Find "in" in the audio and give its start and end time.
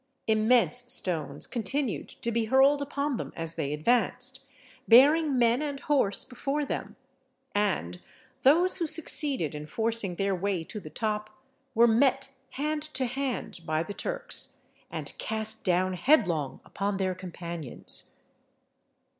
9.53-9.67